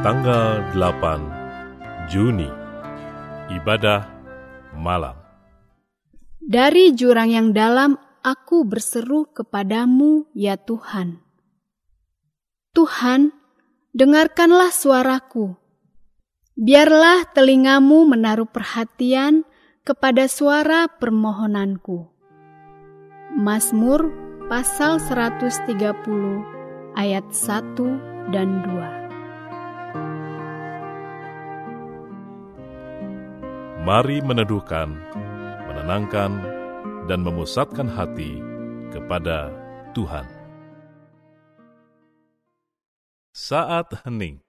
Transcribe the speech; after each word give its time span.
Tanggal 0.00 0.74
8 0.74 2.10
Juni 2.10 2.50
Ibadah 3.54 4.02
Malam 4.74 5.14
Dari 6.42 6.90
jurang 6.98 7.30
yang 7.30 7.54
dalam 7.54 7.94
aku 8.26 8.66
berseru 8.66 9.30
kepadamu 9.30 10.26
ya 10.34 10.58
Tuhan. 10.58 11.22
Tuhan, 12.74 13.30
dengarkanlah 13.94 14.74
suaraku. 14.74 15.59
Biarlah 16.60 17.24
telingamu 17.32 18.04
menaruh 18.04 18.44
perhatian 18.44 19.48
kepada 19.80 20.28
suara 20.28 20.92
permohonanku. 20.92 22.04
Mazmur 23.32 24.12
pasal 24.52 25.00
130 25.00 25.72
ayat 27.00 27.24
1 27.32 28.36
dan 28.36 28.60
2. 33.80 33.88
Mari 33.88 34.20
meneduhkan, 34.20 35.00
menenangkan, 35.64 36.44
dan 37.08 37.24
memusatkan 37.24 37.88
hati 37.88 38.36
kepada 38.92 39.48
Tuhan. 39.96 40.28
Saat 43.32 44.04
hening 44.04 44.44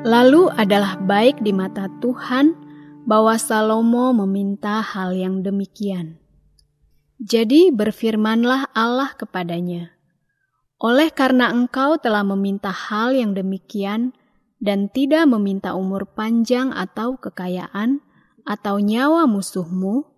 Lalu 0.00 0.48
adalah 0.56 0.96
baik 0.96 1.44
di 1.44 1.52
mata 1.52 1.84
Tuhan 2.00 2.56
bahwa 3.04 3.36
Salomo 3.36 4.16
meminta 4.16 4.80
hal 4.80 5.12
yang 5.12 5.44
demikian. 5.44 6.16
Jadi 7.20 7.68
berfirmanlah 7.68 8.72
Allah 8.72 9.12
kepadanya, 9.12 9.92
Oleh 10.80 11.12
karena 11.12 11.52
engkau 11.52 12.00
telah 12.00 12.24
meminta 12.24 12.72
hal 12.72 13.12
yang 13.12 13.36
demikian 13.36 14.16
dan 14.56 14.88
tidak 14.88 15.28
meminta 15.28 15.76
umur 15.76 16.08
panjang 16.16 16.72
atau 16.72 17.20
kekayaan 17.20 18.00
atau 18.48 18.80
nyawa 18.80 19.28
musuhmu, 19.28 20.08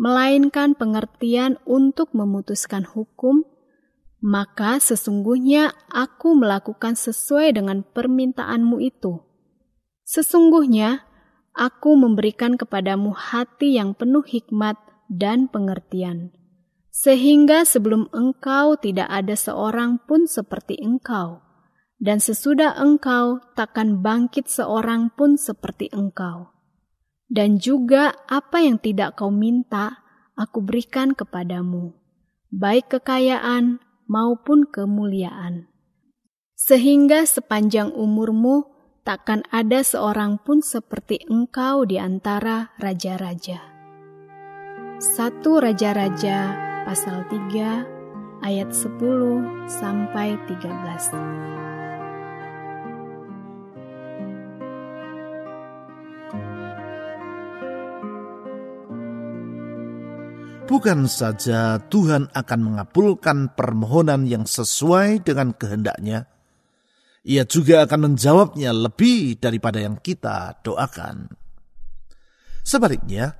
melainkan 0.00 0.72
pengertian 0.72 1.60
untuk 1.68 2.16
memutuskan 2.16 2.88
hukum, 2.88 3.44
maka 4.22 4.78
sesungguhnya 4.78 5.74
aku 5.90 6.38
melakukan 6.38 6.94
sesuai 6.94 7.58
dengan 7.58 7.82
permintaanmu 7.82 8.78
itu. 8.78 9.18
Sesungguhnya 10.06 11.02
aku 11.58 11.98
memberikan 11.98 12.54
kepadamu 12.54 13.10
hati 13.10 13.74
yang 13.76 13.98
penuh 13.98 14.22
hikmat 14.22 14.78
dan 15.10 15.50
pengertian, 15.50 16.30
sehingga 16.94 17.66
sebelum 17.66 18.06
engkau 18.14 18.78
tidak 18.78 19.10
ada 19.10 19.34
seorang 19.34 19.98
pun 20.06 20.30
seperti 20.30 20.78
engkau, 20.78 21.42
dan 21.98 22.22
sesudah 22.22 22.78
engkau 22.78 23.42
takkan 23.58 24.00
bangkit 24.00 24.46
seorang 24.46 25.10
pun 25.12 25.34
seperti 25.34 25.90
engkau. 25.90 26.54
Dan 27.32 27.56
juga 27.56 28.12
apa 28.28 28.60
yang 28.60 28.76
tidak 28.76 29.16
kau 29.16 29.32
minta, 29.32 30.04
aku 30.36 30.60
berikan 30.60 31.16
kepadamu, 31.16 31.96
baik 32.52 32.92
kekayaan, 32.92 33.80
maupun 34.12 34.68
kemuliaan. 34.68 35.72
Sehingga 36.52 37.24
sepanjang 37.24 37.96
umurmu 37.96 38.68
takkan 39.08 39.40
ada 39.48 39.80
seorang 39.80 40.36
pun 40.36 40.60
seperti 40.60 41.24
engkau 41.32 41.88
di 41.88 41.96
antara 41.96 42.76
raja-raja. 42.76 43.72
Satu 45.02 45.58
Raja-Raja 45.58 46.54
pasal 46.86 47.26
3 47.26 48.46
ayat 48.46 48.70
10 48.70 49.66
sampai 49.66 50.38
13. 50.46 51.81
Bukan 60.66 61.10
saja 61.10 61.82
Tuhan 61.90 62.30
akan 62.30 62.60
mengabulkan 62.62 63.52
permohonan 63.52 64.26
yang 64.26 64.46
sesuai 64.46 65.26
dengan 65.26 65.54
kehendaknya, 65.54 66.30
ia 67.22 67.46
juga 67.46 67.86
akan 67.86 68.12
menjawabnya 68.12 68.70
lebih 68.74 69.38
daripada 69.38 69.78
yang 69.78 69.98
kita 69.98 70.58
doakan. 70.62 71.30
Sebaliknya, 72.62 73.34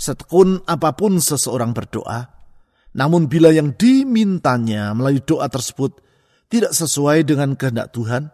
setekun 0.00 0.64
apa 0.64 0.96
pun 0.96 1.20
seseorang 1.20 1.76
berdoa, 1.76 2.28
namun 2.96 3.28
bila 3.28 3.52
yang 3.52 3.72
dimintanya 3.76 4.92
melalui 4.96 5.24
doa 5.24 5.48
tersebut 5.48 6.00
tidak 6.48 6.72
sesuai 6.76 7.24
dengan 7.24 7.56
kehendak 7.56 7.92
Tuhan, 7.96 8.28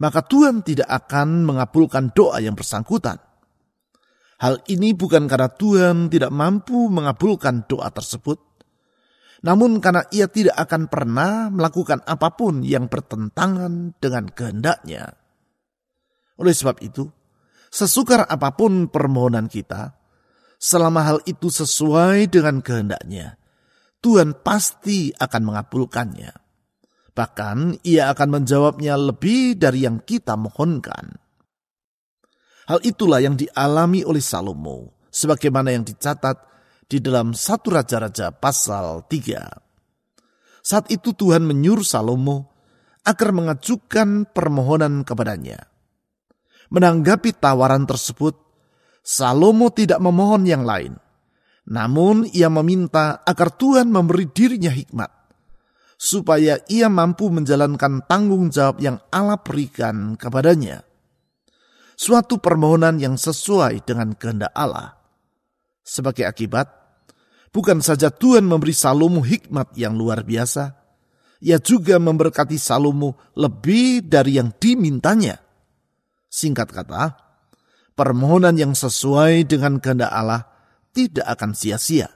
maka 0.00 0.20
Tuhan 0.24 0.64
tidak 0.64 0.88
akan 0.88 1.48
mengabulkan 1.48 2.12
doa 2.12 2.40
yang 2.40 2.56
bersangkutan. 2.56 3.20
Hal 4.44 4.60
ini 4.68 4.92
bukan 4.92 5.24
karena 5.24 5.48
Tuhan 5.48 6.12
tidak 6.12 6.28
mampu 6.28 6.92
mengabulkan 6.92 7.64
doa 7.64 7.88
tersebut, 7.88 8.36
namun 9.40 9.80
karena 9.80 10.04
ia 10.12 10.28
tidak 10.28 10.52
akan 10.60 10.92
pernah 10.92 11.48
melakukan 11.48 12.04
apa 12.04 12.36
pun 12.36 12.60
yang 12.60 12.92
bertentangan 12.92 13.96
dengan 13.96 14.28
kehendaknya. 14.28 15.16
Oleh 16.36 16.52
sebab 16.52 16.76
itu, 16.84 17.08
sesukar 17.72 18.28
apa 18.28 18.52
pun 18.52 18.92
permohonan 18.92 19.48
kita, 19.48 19.96
selama 20.60 21.00
hal 21.08 21.18
itu 21.24 21.48
sesuai 21.48 22.28
dengan 22.28 22.60
kehendaknya, 22.60 23.40
Tuhan 24.04 24.44
pasti 24.44 25.08
akan 25.16 25.40
mengabulkannya. 25.40 26.32
Bahkan 27.16 27.80
ia 27.88 28.12
akan 28.12 28.28
menjawabnya 28.28 28.92
lebih 29.00 29.56
dari 29.56 29.88
yang 29.88 30.04
kita 30.04 30.36
mohonkan. 30.36 31.23
Hal 32.64 32.80
itulah 32.80 33.20
yang 33.20 33.36
dialami 33.36 34.04
oleh 34.08 34.24
Salomo, 34.24 35.08
sebagaimana 35.12 35.72
yang 35.72 35.84
dicatat 35.84 36.36
di 36.88 37.00
dalam 37.00 37.36
satu 37.36 37.68
Raja-Raja 37.72 38.32
pasal 38.32 39.04
3. 39.04 40.64
Saat 40.64 40.88
itu 40.88 41.12
Tuhan 41.12 41.44
menyuruh 41.44 41.84
Salomo 41.84 42.48
agar 43.04 43.36
mengajukan 43.36 44.32
permohonan 44.32 45.04
kepadanya. 45.04 45.68
Menanggapi 46.72 47.36
tawaran 47.36 47.84
tersebut, 47.84 48.32
Salomo 49.04 49.68
tidak 49.68 50.00
memohon 50.00 50.48
yang 50.48 50.64
lain, 50.64 50.96
Namun 51.64 52.28
ia 52.28 52.52
meminta 52.52 53.24
agar 53.24 53.48
Tuhan 53.48 53.88
memberi 53.88 54.28
dirinya 54.28 54.68
hikmat, 54.68 55.08
supaya 55.96 56.60
ia 56.68 56.92
mampu 56.92 57.32
menjalankan 57.32 58.04
tanggung 58.04 58.52
jawab 58.52 58.84
yang 58.84 59.00
Allah 59.08 59.40
berikan 59.40 60.12
kepadanya. 60.20 60.84
Suatu 61.94 62.42
permohonan 62.42 62.98
yang 62.98 63.14
sesuai 63.14 63.86
dengan 63.86 64.18
kehendak 64.18 64.50
Allah. 64.50 64.98
Sebagai 65.84 66.26
akibat, 66.26 66.66
bukan 67.54 67.78
saja 67.78 68.10
Tuhan 68.10 68.42
memberi 68.42 68.74
Salomo 68.74 69.22
hikmat 69.22 69.78
yang 69.78 69.94
luar 69.94 70.26
biasa, 70.26 70.74
ia 71.44 71.60
juga 71.60 72.00
memberkati 72.00 72.56
Salomo 72.58 73.20
lebih 73.38 74.08
dari 74.08 74.40
yang 74.40 74.50
dimintanya. 74.56 75.38
Singkat 76.26 76.68
kata, 76.72 77.04
permohonan 77.94 78.58
yang 78.58 78.74
sesuai 78.74 79.46
dengan 79.46 79.78
kehendak 79.78 80.10
Allah 80.10 80.50
tidak 80.90 81.26
akan 81.36 81.52
sia-sia, 81.54 82.10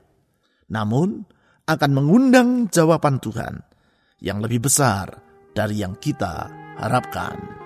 namun 0.73 1.23
akan 1.69 1.91
mengundang 1.93 2.67
jawaban 2.73 3.21
Tuhan 3.21 3.63
yang 4.25 4.43
lebih 4.43 4.67
besar 4.67 5.13
dari 5.53 5.85
yang 5.85 5.95
kita 6.01 6.49
harapkan. 6.81 7.58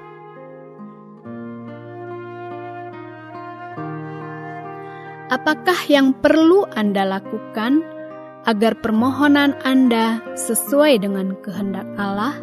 Apakah 5.33 5.89
yang 5.89 6.13
perlu 6.13 6.69
Anda 6.77 7.09
lakukan 7.09 7.81
agar 8.45 8.77
permohonan 8.85 9.57
Anda 9.65 10.21
sesuai 10.37 11.01
dengan 11.01 11.41
kehendak 11.41 11.89
Allah? 11.97 12.37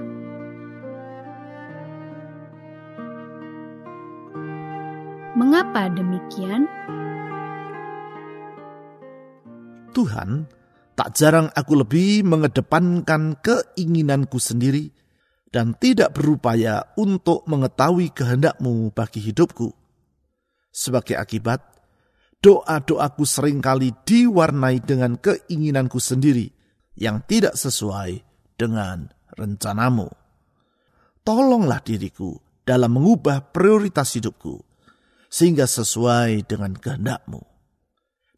Mengapa 5.37 5.93
demikian? 5.93 6.65
Tuhan, 9.93 10.49
tak 10.97 11.13
jarang 11.13 11.53
aku 11.53 11.85
lebih 11.85 12.25
mengedepankan 12.25 13.37
keinginanku 13.37 14.41
sendiri 14.41 14.89
dan 15.53 15.77
tidak 15.77 16.17
berupaya 16.17 16.89
untuk 16.97 17.45
mengetahui 17.45 18.09
kehendakmu 18.17 18.89
bagi 18.97 19.21
hidupku. 19.21 19.77
Sebagai 20.73 21.21
akibat, 21.21 21.68
doa-doaku 22.39 23.23
sering 23.27 23.59
kali 23.59 23.91
diwarnai 24.03 24.79
dengan 24.83 25.19
keinginanku 25.19 25.99
sendiri 25.99 26.47
yang 26.95 27.23
tidak 27.27 27.55
sesuai 27.59 28.23
dengan 28.59 29.11
rencanamu. 29.35 30.07
Tolonglah 31.23 31.83
diriku 31.83 32.39
dalam 32.63 32.95
mengubah 32.95 33.51
prioritas 33.51 34.15
hidupku 34.15 34.59
sehingga 35.29 35.69
sesuai 35.69 36.47
dengan 36.49 36.73
kehendakmu. 36.73 37.43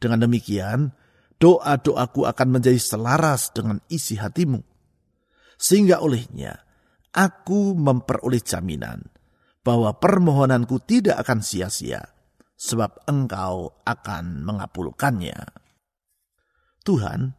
Dengan 0.01 0.27
demikian, 0.27 0.91
doa-doaku 1.37 2.25
akan 2.25 2.47
menjadi 2.49 2.81
selaras 2.81 3.53
dengan 3.53 3.79
isi 3.87 4.17
hatimu. 4.17 4.59
Sehingga 5.61 6.01
olehnya, 6.01 6.57
aku 7.13 7.77
memperoleh 7.77 8.41
jaminan 8.41 9.07
bahwa 9.61 9.93
permohonanku 9.93 10.81
tidak 10.83 11.21
akan 11.21 11.45
sia-sia, 11.45 12.01
sebab 12.61 13.09
engkau 13.09 13.73
akan 13.81 14.45
mengabulkannya. 14.45 15.33
Tuhan, 16.85 17.33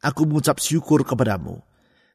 aku 0.00 0.24
mengucap 0.24 0.56
syukur 0.64 1.04
kepadamu, 1.04 1.60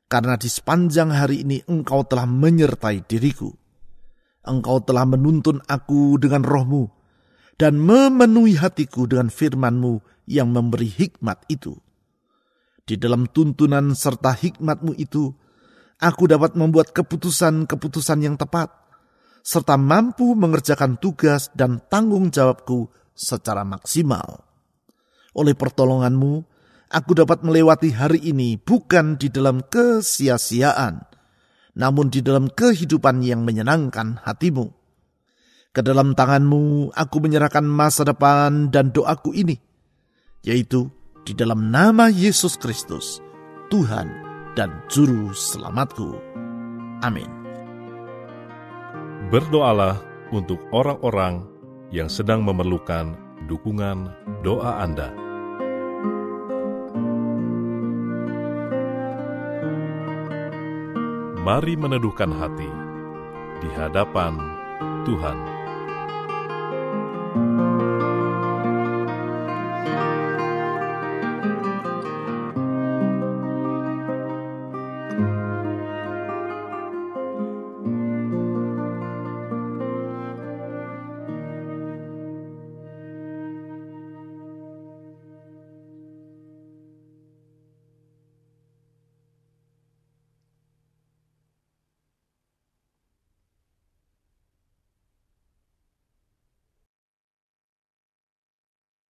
karena 0.09 0.33
di 0.42 0.50
sepanjang 0.50 1.13
hari 1.13 1.45
ini 1.45 1.62
engkau 1.69 2.01
telah 2.09 2.25
menyertai 2.25 3.06
diriku. 3.06 3.54
Engkau 4.42 4.81
telah 4.81 5.06
menuntun 5.06 5.62
aku 5.69 6.18
dengan 6.18 6.42
rohmu, 6.42 6.89
dan 7.62 7.77
memenuhi 7.77 8.57
hatiku 8.57 9.06
dengan 9.06 9.30
firmanmu 9.30 10.25
yang 10.25 10.50
memberi 10.50 10.89
hikmat 10.89 11.45
itu. 11.53 11.77
Di 12.88 12.98
dalam 12.98 13.30
tuntunan 13.30 13.94
serta 13.94 14.33
hikmatmu 14.33 14.98
itu, 14.98 15.30
aku 16.01 16.24
dapat 16.25 16.57
membuat 16.57 16.89
keputusan-keputusan 16.95 18.24
yang 18.24 18.39
tepat, 18.39 18.87
serta 19.48 19.80
mampu 19.80 20.36
mengerjakan 20.36 21.00
tugas 21.00 21.48
dan 21.56 21.80
tanggung 21.88 22.28
jawabku 22.36 22.92
secara 23.16 23.64
maksimal. 23.64 24.44
Oleh 25.32 25.56
pertolonganmu, 25.56 26.44
aku 26.92 27.12
dapat 27.16 27.48
melewati 27.48 27.96
hari 27.96 28.20
ini 28.28 28.60
bukan 28.60 29.16
di 29.16 29.32
dalam 29.32 29.64
kesia-siaan, 29.64 31.00
namun 31.80 32.12
di 32.12 32.20
dalam 32.20 32.52
kehidupan 32.52 33.24
yang 33.24 33.48
menyenangkan 33.48 34.20
hatimu. 34.28 34.68
Ke 35.72 35.80
dalam 35.80 36.12
tanganmu 36.12 36.92
aku 36.92 37.18
menyerahkan 37.24 37.64
masa 37.64 38.04
depan 38.04 38.68
dan 38.68 38.92
doaku 38.92 39.32
ini, 39.32 39.56
yaitu 40.44 40.92
di 41.24 41.32
dalam 41.32 41.72
nama 41.72 42.12
Yesus 42.12 42.60
Kristus, 42.60 43.24
Tuhan 43.72 44.12
dan 44.60 44.84
Juru 44.92 45.32
Selamatku. 45.32 46.18
Amin. 47.06 47.37
Berdoalah 49.27 50.00
untuk 50.31 50.56
orang-orang 50.71 51.44
yang 51.91 52.07
sedang 52.07 52.47
memerlukan 52.47 53.12
dukungan 53.51 54.07
doa 54.39 54.79
Anda. 54.79 55.12
Mari 61.44 61.75
meneduhkan 61.75 62.31
hati 62.31 62.71
di 63.59 63.68
hadapan 63.75 64.39
Tuhan. 65.03 65.56